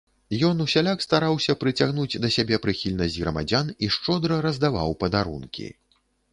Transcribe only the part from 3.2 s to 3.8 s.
грамадзян